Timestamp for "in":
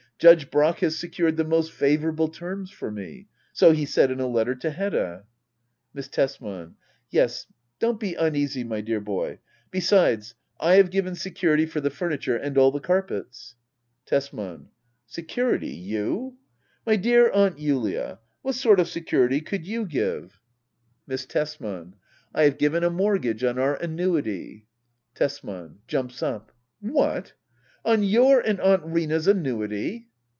4.11-4.19